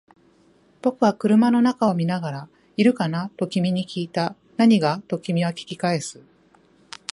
[0.81, 3.29] 僕は車の中を見ながら、いるかな？
[3.37, 4.35] と君に訊いた。
[4.57, 4.99] 何が？
[5.07, 6.23] と君は訊き返す。